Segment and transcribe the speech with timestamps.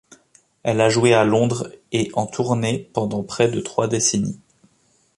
[0.63, 4.39] Elle a joué à Londres et en tournée pendant près de trois décennies.